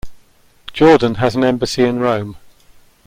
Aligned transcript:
Jordan 0.73 1.13
has 1.19 1.35
an 1.35 1.43
embassy 1.43 1.83
in 1.83 1.99
Rome. 1.99 2.35